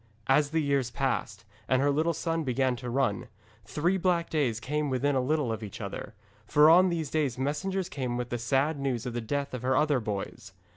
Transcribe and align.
As 0.25 0.49
the 0.49 0.63
years 0.63 0.89
passed, 0.89 1.45
and 1.67 1.79
her 1.79 1.91
little 1.91 2.15
son 2.15 2.43
began 2.43 2.75
to 2.77 2.89
run, 2.89 3.27
three 3.65 3.97
black 3.97 4.31
days 4.31 4.59
came 4.59 4.89
within 4.89 5.13
a 5.13 5.21
little 5.21 5.51
of 5.53 5.61
each 5.61 5.79
other, 5.79 6.15
for 6.47 6.71
on 6.71 6.89
these 6.89 7.11
days 7.11 7.37
messengers 7.37 7.87
came 7.87 8.17
with 8.17 8.29
the 8.29 8.39
sad 8.39 8.79
news 8.79 9.05
of 9.05 9.13
the 9.13 9.21
death 9.21 9.53
of 9.53 9.61
her 9.61 9.77
other 9.77 9.99
boys. 9.99 10.53